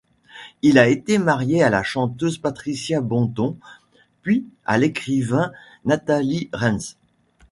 Il 0.63 0.79
a 0.79 0.87
été 0.87 1.19
marié 1.19 1.61
à 1.61 1.69
la 1.69 1.83
chanteuse 1.83 2.39
Patricia 2.39 3.01
Botton 3.01 3.57
puis 4.23 4.47
à 4.65 4.79
l'écrivain 4.79 5.51
Nathalie 5.85 6.49
Rheims. 6.53 6.97